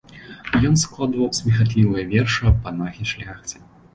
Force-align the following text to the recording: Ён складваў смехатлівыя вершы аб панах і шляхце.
Ён 0.69 0.77
складваў 0.83 1.27
смехатлівыя 1.41 2.03
вершы 2.13 2.41
аб 2.53 2.57
панах 2.65 2.93
і 3.05 3.13
шляхце. 3.13 3.57